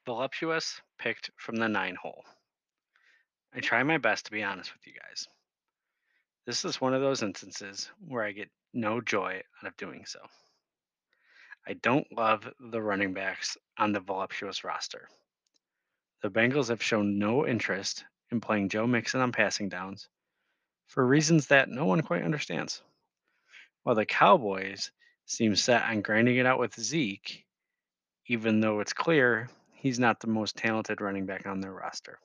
Voluptuous 0.06 0.82
picked 1.00 1.32
from 1.38 1.56
the 1.56 1.68
nine 1.68 1.96
hole. 1.96 2.24
I 3.54 3.62
try 3.62 3.82
my 3.84 3.98
best 3.98 4.26
to 4.26 4.32
be 4.32 4.44
honest 4.44 4.74
with 4.74 4.86
you 4.86 4.94
guys. 4.94 5.28
This 6.46 6.66
is 6.66 6.80
one 6.80 6.94
of 6.94 7.02
those 7.02 7.24
instances 7.24 7.90
where 8.08 8.24
I 8.24 8.32
get 8.32 8.50
no 8.74 9.02
joy 9.02 9.42
out 9.62 9.68
of 9.68 9.78
doing 9.78 10.06
so. 10.06 10.20
I 11.70 11.74
don't 11.74 12.10
love 12.16 12.48
the 12.62 12.82
running 12.82 13.14
backs 13.14 13.58
on 13.78 13.92
the 13.92 14.00
voluptuous 14.00 14.64
roster. 14.64 15.10
The 16.22 16.30
Bengals 16.30 16.70
have 16.70 16.82
shown 16.82 17.20
no 17.20 17.46
interest 17.46 18.06
in 18.32 18.40
playing 18.40 18.70
Joe 18.70 18.88
Mixon 18.88 19.20
on 19.20 19.34
passing 19.34 19.68
downs 19.68 20.08
for 20.86 21.06
reasons 21.06 21.48
that 21.48 21.68
no 21.68 21.84
one 21.84 22.04
quite 22.04 22.24
understands. 22.24 22.82
While 23.84 23.96
the 23.96 24.06
Cowboys 24.06 24.92
seem 25.26 25.58
set 25.58 25.84
on 25.84 26.02
grinding 26.02 26.38
it 26.38 26.46
out 26.46 26.58
with 26.58 26.80
Zeke, 26.80 27.46
even 28.28 28.62
though 28.62 28.80
it's 28.80 28.94
clear 28.94 29.50
he's 29.74 30.00
not 30.00 30.22
the 30.22 30.28
most 30.28 30.56
talented 30.56 31.02
running 31.02 31.26
back 31.26 31.46
on 31.46 31.60
their 31.60 31.74
roster. 31.74 32.18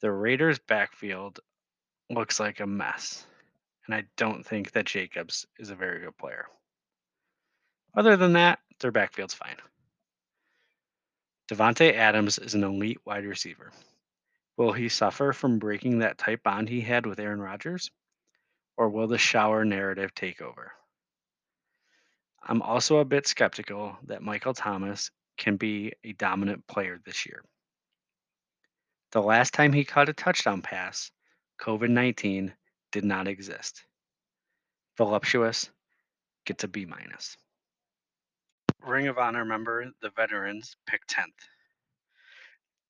The 0.00 0.10
Raiders' 0.10 0.58
backfield 0.58 1.40
looks 2.08 2.40
like 2.40 2.60
a 2.60 2.66
mess, 2.66 3.26
and 3.84 3.94
I 3.94 4.04
don't 4.16 4.46
think 4.46 4.72
that 4.72 4.86
Jacobs 4.86 5.46
is 5.58 5.68
a 5.68 5.74
very 5.74 6.00
good 6.00 6.16
player. 6.16 6.46
Other 7.94 8.16
than 8.16 8.34
that, 8.34 8.60
their 8.78 8.92
backfield's 8.92 9.34
fine. 9.34 9.56
Davante 11.50 11.92
Adams 11.92 12.38
is 12.38 12.54
an 12.54 12.62
elite 12.62 13.00
wide 13.04 13.24
receiver. 13.24 13.72
Will 14.56 14.72
he 14.72 14.88
suffer 14.88 15.32
from 15.32 15.58
breaking 15.58 15.98
that 15.98 16.18
tight 16.18 16.42
bond 16.42 16.68
he 16.68 16.80
had 16.80 17.06
with 17.06 17.18
Aaron 17.18 17.40
Rodgers? 17.40 17.90
Or 18.76 18.88
will 18.88 19.08
the 19.08 19.18
shower 19.18 19.64
narrative 19.64 20.14
take 20.14 20.40
over? 20.40 20.72
I'm 22.42 22.62
also 22.62 22.98
a 22.98 23.04
bit 23.04 23.26
skeptical 23.26 23.98
that 24.04 24.22
Michael 24.22 24.54
Thomas 24.54 25.10
can 25.36 25.56
be 25.56 25.92
a 26.04 26.12
dominant 26.12 26.66
player 26.66 27.00
this 27.04 27.26
year. 27.26 27.42
The 29.12 29.22
last 29.22 29.52
time 29.52 29.72
he 29.72 29.84
caught 29.84 30.08
a 30.08 30.12
touchdown 30.12 30.62
pass, 30.62 31.10
COVID 31.60 31.90
19 31.90 32.54
did 32.92 33.04
not 33.04 33.26
exist. 33.26 33.84
Voluptuous 34.96 35.70
gets 36.44 36.64
a 36.64 36.68
B 36.68 36.86
minus. 36.86 37.36
Ring 38.82 39.08
of 39.08 39.18
Honor 39.18 39.44
member, 39.44 39.90
the 40.00 40.10
veterans, 40.10 40.76
pick 40.86 41.06
10th. 41.06 41.26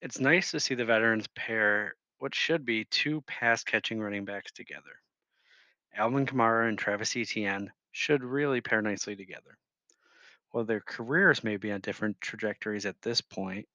It's 0.01 0.19
nice 0.19 0.51
to 0.51 0.59
see 0.59 0.75
the 0.75 0.85
veterans 0.85 1.27
pair 1.35 1.95
what 2.19 2.33
should 2.33 2.65
be 2.65 2.85
two 2.85 3.21
pass 3.21 3.63
catching 3.63 3.99
running 3.99 4.25
backs 4.25 4.51
together. 4.51 5.01
Alvin 5.95 6.25
Kamara 6.25 6.69
and 6.69 6.77
Travis 6.77 7.15
Etienne 7.15 7.71
should 7.91 8.23
really 8.23 8.61
pair 8.61 8.81
nicely 8.81 9.15
together. 9.15 9.57
While 10.51 10.65
their 10.65 10.81
careers 10.81 11.43
may 11.43 11.57
be 11.57 11.71
on 11.71 11.81
different 11.81 12.21
trajectories 12.21 12.85
at 12.85 13.01
this 13.01 13.21
point, 13.21 13.67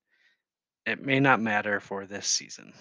it 0.87 1.05
may 1.05 1.21
not 1.21 1.41
matter 1.41 1.81
for 1.81 2.07
this 2.07 2.27
season. 2.27 2.73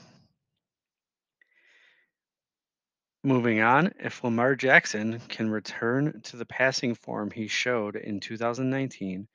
Moving 3.25 3.59
on, 3.59 3.91
if 3.99 4.23
Lamar 4.23 4.55
Jackson 4.55 5.19
can 5.29 5.49
return 5.49 6.21
to 6.25 6.37
the 6.37 6.45
passing 6.45 6.93
form 6.93 7.31
he 7.31 7.47
showed 7.47 7.95
in 7.95 8.19
2019, 8.19 9.27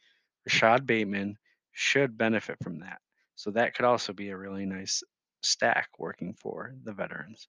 Rashod 0.46 0.86
Bateman 0.86 1.36
should 1.72 2.16
benefit 2.16 2.56
from 2.62 2.78
that. 2.78 3.00
So 3.34 3.50
that 3.50 3.74
could 3.74 3.84
also 3.84 4.12
be 4.12 4.28
a 4.28 4.36
really 4.36 4.64
nice 4.64 5.02
stack 5.40 5.88
working 5.98 6.34
for 6.34 6.72
the 6.84 6.92
veterans. 6.92 7.48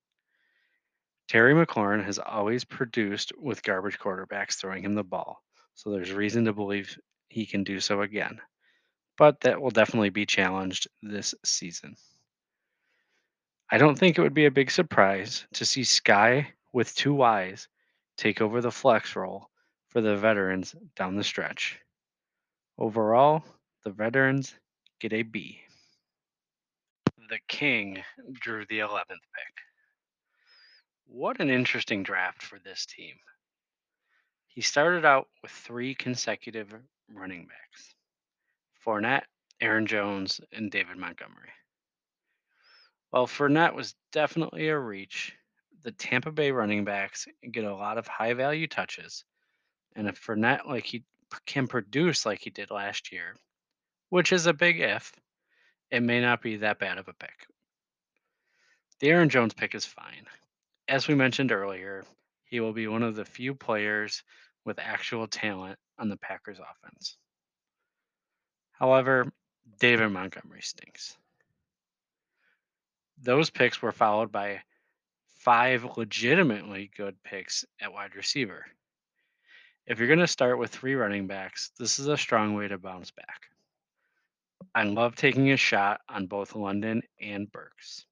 Terry 1.28 1.54
McLaurin 1.54 2.04
has 2.04 2.18
always 2.18 2.64
produced 2.66 3.34
with 3.38 3.62
garbage 3.62 4.00
quarterbacks 4.00 4.56
throwing 4.56 4.84
him 4.84 4.96
the 4.96 5.04
ball, 5.04 5.44
so 5.76 5.92
there's 5.92 6.12
reason 6.12 6.46
to 6.46 6.54
believe 6.54 6.98
he 7.30 7.46
can 7.46 7.64
do 7.64 7.80
so 7.80 8.02
again. 8.02 8.42
But 9.16 9.42
that 9.42 9.62
will 9.62 9.70
definitely 9.70 10.10
be 10.10 10.26
challenged 10.26 10.88
this 11.04 11.36
season. 11.46 11.98
I 13.74 13.78
don't 13.78 13.98
think 13.98 14.18
it 14.18 14.22
would 14.22 14.34
be 14.34 14.48
a 14.48 14.52
big 14.52 14.70
surprise 14.70 15.46
to 15.54 15.66
see 15.66 15.86
Sky 15.86 16.52
with 16.74 16.94
two 16.94 17.24
Ys 17.24 17.70
take 18.18 18.42
over 18.42 18.60
the 18.60 18.70
flex 18.70 19.16
role 19.16 19.50
for 19.88 20.02
the 20.02 20.18
veterans 20.18 20.76
down 20.98 21.16
the 21.16 21.24
stretch. 21.24 21.80
Overall, 22.78 23.46
the 23.86 23.92
veterans 23.92 24.54
get 25.00 25.14
a 25.14 25.24
B. 25.24 25.62
The 27.30 27.40
King 27.48 28.04
drew 28.34 28.66
the 28.66 28.80
11th 28.80 29.08
pick. 29.08 29.56
What 31.06 31.40
an 31.40 31.50
interesting 31.50 32.04
draft 32.04 32.44
for 32.44 32.60
this 32.60 32.86
team. 32.86 33.16
He 34.48 34.60
started 34.60 35.06
out 35.06 35.30
with 35.42 35.52
three 35.52 35.96
consecutive 35.96 36.74
running 37.14 37.48
backs 37.48 37.96
Fournette, 38.86 39.28
Aaron 39.62 39.86
Jones, 39.86 40.42
and 40.52 40.70
David 40.70 40.98
Montgomery. 40.98 41.52
While 43.12 43.28
Fournette 43.28 43.76
was 43.76 43.96
definitely 44.14 44.70
a 44.70 44.80
reach, 44.80 45.36
the 45.84 45.92
Tampa 45.92 46.32
Bay 46.32 46.52
running 46.52 46.86
backs 46.86 47.28
get 47.52 47.66
a 47.66 47.76
lot 47.76 47.98
of 47.98 48.08
high 48.08 48.34
value 48.34 48.68
touches. 48.68 49.26
And 49.96 50.08
if 50.08 50.20
Fournette 50.20 50.66
like 50.66 50.86
he 50.86 51.04
can 51.46 51.68
produce 51.68 52.26
like 52.26 52.40
he 52.40 52.50
did 52.50 52.72
last 52.72 53.12
year, 53.12 53.36
which 54.10 54.32
is 54.32 54.46
a 54.46 54.54
big 54.54 54.80
if, 54.80 55.12
it 55.90 56.02
may 56.02 56.22
not 56.22 56.42
be 56.42 56.58
that 56.58 56.80
bad 56.80 56.98
of 56.98 57.10
a 57.10 57.14
pick. 57.14 57.48
The 59.00 59.10
Aaron 59.10 59.30
Jones 59.30 59.54
pick 59.54 59.76
is 59.76 59.86
fine. 59.86 60.26
As 60.88 61.08
we 61.08 61.16
mentioned 61.16 61.52
earlier, 61.52 62.06
he 62.46 62.62
will 62.62 62.74
be 62.74 62.88
one 62.88 63.04
of 63.04 63.16
the 63.16 63.26
few 63.26 63.54
players 63.54 64.24
with 64.64 64.80
actual 64.80 65.28
talent 65.28 65.78
on 66.00 66.08
the 66.08 66.18
Packers 66.18 66.60
offense. 66.60 67.18
However, 68.72 69.32
David 69.80 70.10
Montgomery 70.10 70.62
stinks. 70.62 71.18
Those 73.24 73.52
picks 73.52 73.82
were 73.82 73.92
followed 73.92 74.32
by 74.32 74.64
five 75.36 75.86
legitimately 75.96 76.92
good 76.96 77.22
picks 77.24 77.64
at 77.80 77.94
wide 77.94 78.16
receiver. 78.16 78.66
If 79.86 80.00
you're 80.00 80.08
going 80.08 80.20
to 80.20 80.28
start 80.28 80.58
with 80.58 80.72
three 80.72 80.96
running 80.96 81.28
backs, 81.28 81.72
this 81.78 82.00
is 82.00 82.08
a 82.08 82.18
strong 82.18 82.56
way 82.56 82.68
to 82.68 82.78
bounce 82.78 83.12
back. 83.12 83.48
I 84.74 84.84
love 84.84 85.16
taking 85.16 85.52
a 85.52 85.58
shot 85.58 86.02
on 86.10 86.28
both 86.28 86.56
London 86.56 87.02
and 87.20 87.52
Burks. 87.52 88.06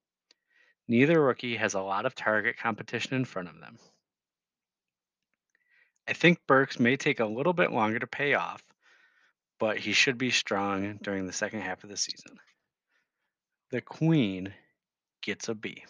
Neither 0.87 1.21
rookie 1.21 1.55
has 1.57 1.73
a 1.73 1.81
lot 1.81 2.05
of 2.05 2.15
target 2.15 2.57
competition 2.57 3.15
in 3.15 3.25
front 3.25 3.49
of 3.49 3.59
them. 3.59 3.77
I 6.07 6.13
think 6.13 6.39
Burks 6.47 6.79
may 6.79 6.97
take 6.97 7.19
a 7.19 7.25
little 7.25 7.53
bit 7.53 7.71
longer 7.71 7.99
to 7.99 8.07
pay 8.07 8.33
off, 8.33 8.63
but 9.59 9.77
he 9.77 9.93
should 9.93 10.17
be 10.17 10.31
strong 10.31 10.97
during 11.01 11.27
the 11.27 11.33
second 11.33 11.61
half 11.61 11.83
of 11.83 11.89
the 11.89 11.97
season. 11.97 12.39
The 13.69 13.81
Queen 13.81 14.53
gets 15.21 15.49
a 15.49 15.55
B. 15.55 15.83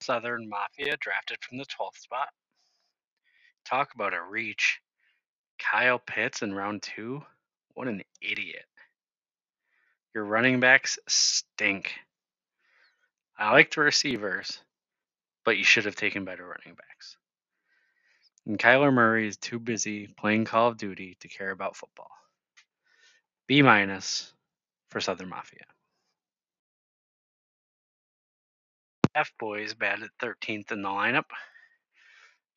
Southern 0.00 0.48
Mafia 0.48 0.96
drafted 0.98 1.38
from 1.42 1.58
the 1.58 1.64
12th 1.64 1.98
spot. 1.98 2.28
Talk 3.64 3.94
about 3.94 4.14
a 4.14 4.22
reach. 4.22 4.80
Kyle 5.58 5.98
Pitts 5.98 6.42
in 6.42 6.54
round 6.54 6.82
two. 6.82 7.22
What 7.74 7.88
an 7.88 8.02
idiot. 8.22 8.64
Your 10.14 10.24
running 10.24 10.60
backs 10.60 10.98
stink. 11.08 11.92
I 13.38 13.52
like 13.52 13.74
the 13.74 13.80
receivers, 13.80 14.62
but 15.44 15.58
you 15.58 15.64
should 15.64 15.84
have 15.84 15.96
taken 15.96 16.24
better 16.24 16.46
running 16.46 16.74
backs. 16.76 17.16
And 18.46 18.58
Kyler 18.58 18.92
Murray 18.92 19.26
is 19.26 19.36
too 19.36 19.58
busy 19.58 20.06
playing 20.06 20.44
Call 20.44 20.68
of 20.68 20.76
Duty 20.76 21.16
to 21.20 21.28
care 21.28 21.50
about 21.50 21.76
football. 21.76 22.10
B 23.46 23.60
minus 23.60 24.32
for 24.88 25.00
Southern 25.00 25.28
Mafia. 25.28 25.64
F 29.16 29.32
Boys 29.38 29.72
batted 29.72 30.10
13th 30.20 30.72
in 30.72 30.82
the 30.82 30.90
lineup. 30.90 31.30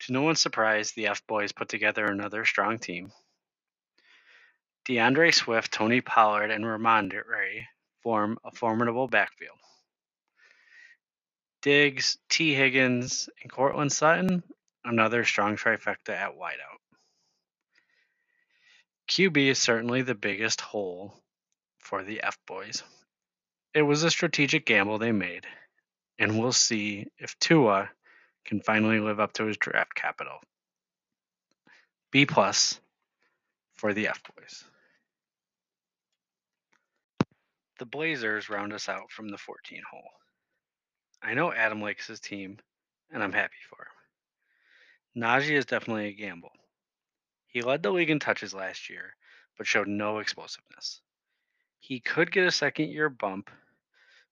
To 0.00 0.12
no 0.12 0.20
one's 0.20 0.42
surprise, 0.42 0.92
the 0.92 1.06
F 1.06 1.26
Boys 1.26 1.52
put 1.52 1.70
together 1.70 2.04
another 2.04 2.44
strong 2.44 2.78
team. 2.78 3.12
D'Andre 4.84 5.30
Swift, 5.30 5.72
Tony 5.72 6.02
Pollard, 6.02 6.50
and 6.50 6.64
Rhamondre 6.64 7.66
form 8.02 8.38
a 8.44 8.50
formidable 8.50 9.08
backfield. 9.08 9.58
Diggs, 11.62 12.18
Tee 12.28 12.54
Higgins, 12.54 13.30
and 13.42 13.50
Courtland 13.50 13.92
Sutton, 13.92 14.42
another 14.84 15.24
strong 15.24 15.56
trifecta 15.56 16.10
at 16.10 16.36
wideout. 16.36 16.80
QB 19.08 19.48
is 19.48 19.58
certainly 19.58 20.02
the 20.02 20.14
biggest 20.14 20.60
hole 20.60 21.22
for 21.78 22.04
the 22.04 22.22
F 22.22 22.38
Boys. 22.46 22.82
It 23.72 23.82
was 23.82 24.02
a 24.02 24.10
strategic 24.10 24.66
gamble 24.66 24.98
they 24.98 25.12
made, 25.12 25.46
and 26.20 26.38
we'll 26.38 26.52
see 26.52 27.06
if 27.18 27.36
Tua 27.38 27.90
can 28.44 28.60
finally 28.60 29.00
live 29.00 29.18
up 29.18 29.32
to 29.34 29.46
his 29.46 29.56
draft 29.56 29.94
capital. 29.94 30.38
B 32.12 32.26
plus 32.26 32.78
for 33.74 33.94
the 33.94 34.08
F 34.08 34.20
Boys. 34.36 34.64
The 37.78 37.86
Blazers 37.86 38.50
round 38.50 38.74
us 38.74 38.90
out 38.90 39.10
from 39.10 39.30
the 39.30 39.38
14 39.38 39.82
hole. 39.90 40.10
I 41.22 41.32
know 41.32 41.52
Adam 41.52 41.80
likes 41.80 42.06
his 42.06 42.20
team, 42.20 42.58
and 43.10 43.22
I'm 43.22 43.32
happy 43.32 43.54
for 43.70 43.82
him. 43.82 45.22
Najee 45.22 45.56
is 45.56 45.64
definitely 45.64 46.08
a 46.08 46.12
gamble. 46.12 46.52
He 47.46 47.62
led 47.62 47.82
the 47.82 47.90
league 47.90 48.10
in 48.10 48.18
touches 48.18 48.52
last 48.52 48.90
year, 48.90 49.16
but 49.56 49.66
showed 49.66 49.88
no 49.88 50.18
explosiveness. 50.18 51.00
He 51.78 52.00
could 52.00 52.30
get 52.30 52.46
a 52.46 52.50
second 52.50 52.90
year 52.90 53.08
bump, 53.08 53.50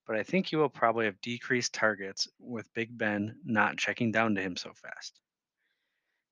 but 0.09 0.17
I 0.17 0.23
think 0.23 0.47
he 0.47 0.55
will 0.55 0.69
probably 0.69 1.05
have 1.05 1.21
decreased 1.21 1.71
targets 1.71 2.27
with 2.39 2.73
Big 2.73 2.97
Ben 2.97 3.35
not 3.45 3.77
checking 3.77 4.11
down 4.11 4.33
to 4.33 4.41
him 4.41 4.57
so 4.57 4.71
fast. 4.73 5.19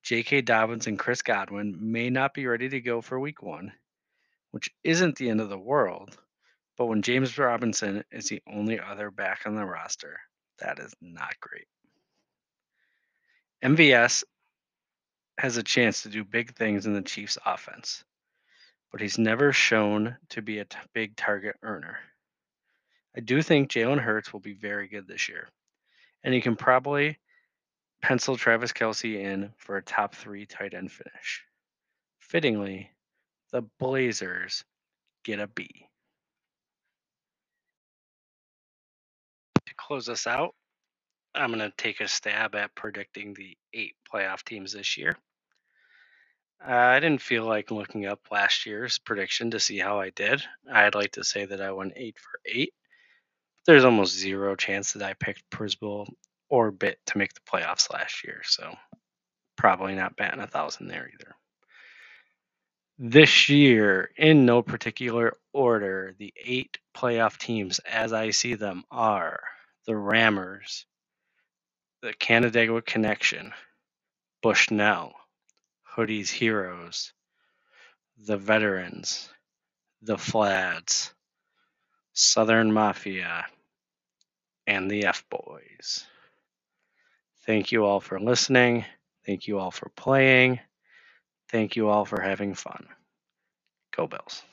J.K. 0.02 0.42
Dobbins 0.42 0.88
and 0.88 0.98
Chris 0.98 1.22
Godwin 1.22 1.78
may 1.80 2.10
not 2.10 2.34
be 2.34 2.48
ready 2.48 2.70
to 2.70 2.82
go 2.82 3.02
for 3.02 3.20
week 3.20 3.44
one, 3.44 3.72
which 4.50 4.72
isn't 4.84 5.16
the 5.16 5.30
end 5.30 5.42
of 5.42 5.50
the 5.50 5.60
world, 5.60 6.18
but 6.76 6.88
when 6.88 7.04
James 7.04 7.38
Robinson 7.38 8.04
is 8.12 8.28
the 8.30 8.42
only 8.52 8.80
other 8.80 9.12
back 9.12 9.42
on 9.46 9.54
the 9.54 9.64
roster, 9.64 10.20
that 10.58 10.80
is 10.80 10.96
not 11.00 11.40
great. 11.40 11.68
MVS 13.64 14.24
has 15.38 15.58
a 15.58 15.64
chance 15.64 16.02
to 16.02 16.10
do 16.10 16.24
big 16.24 16.56
things 16.56 16.88
in 16.88 16.96
the 16.96 17.02
Chiefs' 17.04 17.38
offense, 17.46 18.04
but 18.92 19.02
he's 19.02 19.20
never 19.20 19.54
shown 19.54 20.18
to 20.30 20.42
be 20.42 20.58
a 20.58 20.66
t- 20.66 20.80
big 20.96 21.16
target 21.16 21.58
earner. 21.62 22.00
I 23.18 23.20
do 23.20 23.42
think 23.42 23.72
Jalen 23.72 24.00
Hurts 24.00 24.32
will 24.32 24.42
be 24.42 24.54
very 24.54 24.88
good 24.88 25.08
this 25.08 25.28
year, 25.28 25.50
and 26.24 26.36
he 26.36 26.40
can 26.40 26.56
probably 26.56 27.18
pencil 28.04 28.38
Travis 28.38 28.72
Kelce 28.72 29.20
in 29.20 29.52
for 29.58 29.78
a 29.78 29.82
top 29.82 30.14
three 30.14 30.46
tight 30.46 30.76
end 30.76 30.92
finish. 30.92 31.44
Fittingly, 32.20 32.92
the 33.52 33.64
Blazers 33.80 34.64
get 35.24 35.40
a 35.40 35.48
B. 35.48 35.88
To 39.66 39.74
close 39.76 40.10
us 40.10 40.28
out, 40.28 40.54
I'm 41.34 41.52
going 41.52 41.60
to 41.60 41.76
take 41.76 42.02
a 42.02 42.08
stab 42.08 42.54
at 42.54 42.76
predicting 42.76 43.34
the 43.34 43.58
eight 43.74 43.96
playoff 44.14 44.44
teams 44.44 44.74
this 44.74 44.96
year. 44.96 45.18
Uh, 46.64 46.72
I 46.72 47.00
didn't 47.00 47.22
feel 47.22 47.46
like 47.46 47.72
looking 47.72 48.06
up 48.06 48.20
last 48.30 48.68
year's 48.68 49.00
prediction 49.00 49.50
to 49.52 49.60
see 49.60 49.80
how 49.80 50.00
I 50.00 50.12
did. 50.12 50.44
I'd 50.72 50.94
like 50.94 51.14
to 51.14 51.24
say 51.24 51.46
that 51.46 51.62
I 51.62 51.72
went 51.72 51.94
eight 51.96 52.18
for 52.20 52.40
eight. 52.46 52.74
There's 53.68 53.84
almost 53.84 54.18
zero 54.18 54.56
chance 54.56 54.94
that 54.94 55.04
I 55.04 55.14
picked 55.14 55.50
Prisbel 55.50 56.08
or 56.50 56.72
Bit 56.72 57.00
to 57.08 57.18
make 57.18 57.34
the 57.34 57.42
playoffs 57.42 57.92
last 57.92 58.24
year, 58.24 58.42
so 58.46 58.74
probably 59.58 59.94
not 59.94 60.16
batting 60.16 60.40
a 60.40 60.48
thousand 60.48 60.88
there 60.88 61.10
either. 61.14 61.36
This 62.98 63.50
year, 63.50 64.10
in 64.16 64.46
no 64.46 64.62
particular 64.62 65.34
order, 65.52 66.16
the 66.18 66.34
eight 66.42 66.78
playoff 66.96 67.38
teams 67.38 67.80
as 67.80 68.14
I 68.14 68.30
see 68.30 68.54
them 68.54 68.86
are 68.90 69.42
the 69.86 69.98
Rammers, 69.98 70.86
the 72.02 72.14
Canandaigua 72.14 72.82
Connection, 72.84 73.52
Bushnell, 74.42 75.12
Hoodies 75.96 76.30
Heroes, 76.30 77.12
the 78.18 78.38
Veterans, 78.38 79.30
the 80.02 80.18
Flads, 80.18 81.14
Southern 82.14 82.72
Mafia, 82.72 83.46
and 84.68 84.92
the 84.92 85.06
F 85.06 85.24
Boys. 85.30 86.06
Thank 87.46 87.72
you 87.72 87.86
all 87.86 88.02
for 88.02 88.20
listening. 88.20 88.86
Thank 89.26 89.48
you 89.48 89.58
all 89.58 89.72
for 89.72 89.90
playing. 89.90 90.60
Thank 91.50 91.76
you 91.78 91.88
all 91.90 92.06
for 92.06 92.22
having 92.22 92.54
fun. 92.54 92.88
Go 93.96 94.08
Bills. 94.08 94.44